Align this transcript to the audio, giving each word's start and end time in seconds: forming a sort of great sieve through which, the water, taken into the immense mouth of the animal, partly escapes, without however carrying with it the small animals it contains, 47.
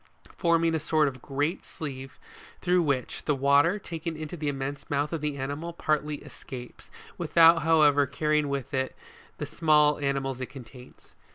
forming 0.35 0.73
a 0.73 0.79
sort 0.79 1.07
of 1.07 1.21
great 1.21 1.63
sieve 1.63 2.17
through 2.59 2.81
which, 2.81 3.25
the 3.25 3.35
water, 3.35 3.77
taken 3.77 4.17
into 4.17 4.35
the 4.35 4.47
immense 4.47 4.89
mouth 4.89 5.13
of 5.13 5.21
the 5.21 5.37
animal, 5.37 5.73
partly 5.73 6.15
escapes, 6.23 6.89
without 7.19 7.59
however 7.61 8.07
carrying 8.07 8.49
with 8.49 8.73
it 8.73 8.95
the 9.37 9.45
small 9.45 9.99
animals 9.99 10.41
it 10.41 10.47
contains, 10.49 11.13
47. 11.13 11.15